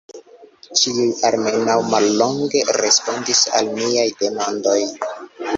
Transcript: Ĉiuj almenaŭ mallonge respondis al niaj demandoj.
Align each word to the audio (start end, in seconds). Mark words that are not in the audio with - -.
Ĉiuj 0.79 1.05
almenaŭ 1.29 1.75
mallonge 1.91 2.63
respondis 2.79 3.45
al 3.61 3.73
niaj 3.79 4.09
demandoj. 4.25 4.79